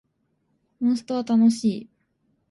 [0.79, 1.89] モンストは楽しい